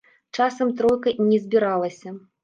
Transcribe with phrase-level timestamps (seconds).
[0.43, 2.15] Часам тройка і не збіралася.